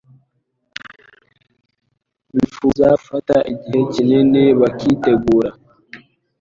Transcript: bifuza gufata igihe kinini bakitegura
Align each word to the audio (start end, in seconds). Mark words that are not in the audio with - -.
bifuza 2.35 2.85
gufata 2.97 3.35
igihe 3.53 3.79
kinini 3.93 4.43
bakitegura 4.59 5.49